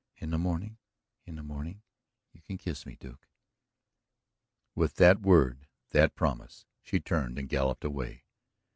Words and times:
"In 0.17 0.31
the 0.31 0.39
morning 0.39 0.79
in 1.27 1.35
the 1.35 1.43
morning 1.43 1.83
you 2.33 2.41
can 2.41 2.57
kiss 2.57 2.87
me, 2.87 2.95
Duke!" 2.99 3.27
With 4.73 4.95
that 4.95 5.21
word, 5.21 5.67
that 5.91 6.15
promise, 6.15 6.65
she 6.81 6.99
turned 6.99 7.37
and 7.37 7.47
galloped 7.47 7.83
away. 7.83 8.23